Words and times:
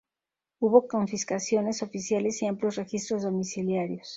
Hubo 0.59 0.87
confiscaciones 0.87 1.83
oficiales 1.83 2.41
y 2.41 2.47
amplios 2.47 2.75
registros 2.77 3.21
domiciliarios. 3.21 4.09